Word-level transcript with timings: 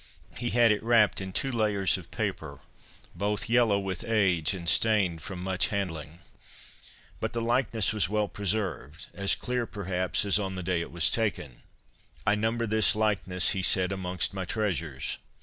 He 0.35 0.49
had 0.49 0.71
it 0.71 0.81
wrapped 0.81 1.21
in 1.21 1.31
two 1.31 1.51
layers 1.51 1.95
of 1.95 2.09
paper, 2.09 2.61
both 3.13 3.47
yellow 3.47 3.77
with 3.77 4.03
age 4.03 4.51
and 4.55 4.67
stained 4.67 5.21
from 5.21 5.39
much 5.43 5.67
handling. 5.67 6.21
But 7.19 7.33
the 7.33 7.39
likeness 7.43 7.93
was 7.93 8.09
well 8.09 8.27
preserved, 8.27 9.05
as 9.13 9.35
clear, 9.35 9.67
perhaps, 9.67 10.25
as 10.25 10.39
on 10.39 10.55
the 10.55 10.63
day 10.63 10.81
it 10.81 10.91
was 10.91 11.11
taken.' 11.11 11.61
I 12.25 12.33
number 12.33 12.65
this 12.65 12.95
likeness,' 12.95 13.49
he 13.49 13.61
said,' 13.61 13.91
amongst 13.91 14.33
my 14.33 14.43
treasures. 14.45 15.19